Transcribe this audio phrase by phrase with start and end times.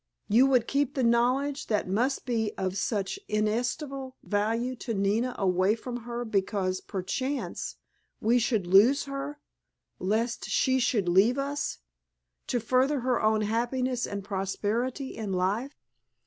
[0.27, 5.75] You would keep the knowledge that must be of such inestimable value to Nina away
[5.75, 7.75] from her because, perchance,
[8.19, 9.39] we should lose her,
[9.99, 15.75] lest she should leave us—to further her own happiness and prosperity in life?"